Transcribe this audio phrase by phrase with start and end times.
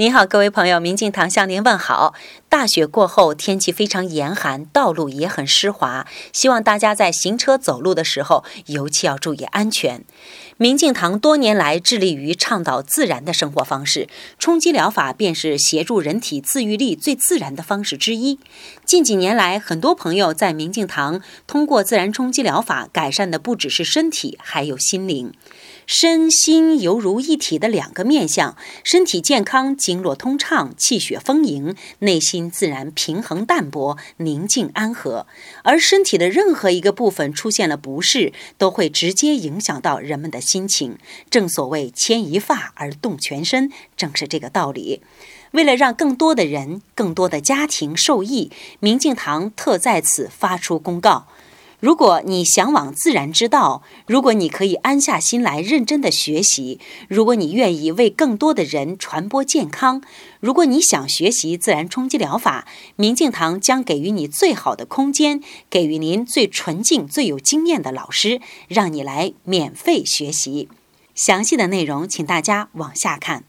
[0.00, 2.14] 你好，各位朋友，明镜堂向您问好。
[2.48, 10.04] 大雪过后，天气非常严寒，道路也很湿滑，希望大家在行车走路的时候，尤其要注意安全。
[10.56, 14.06] 明镜堂多年来致力于倡导自然的生活方式，
[14.38, 18.38] 冲击疗法便是协助人体自愈力最自然的方式之一。
[18.84, 25.32] 近几年来，很多朋友在明镜堂通过自然冲击疗法改善的不只是身体，还有心灵。
[25.90, 35.26] 身心犹如一体的两个面相，身体健康，经络通畅，气血丰盈，内心自然平衡淡泊，宁静安和。
[35.64, 40.98] 而身体的任何一个部分出现了不适，都会直接影响到人们的心情。
[41.30, 45.00] 正所谓牵一发而动全身，正是这个道理。
[45.52, 51.28] 为了让更多的人、更多的家庭受益，明镜堂特在此发出公告。
[51.80, 60.02] 如果你向往自然之道，如果你可以安下心来认真的学习，如果你愿意为更多的人传播健康，
[60.40, 65.40] 如果你想学习自然冲击疗法，明镜堂将给予你最好的空间，
[65.70, 70.68] 给予您最纯净、最有经验的老师，让你来免费学习。
[71.14, 73.44] 详细的内容，请大家往下看。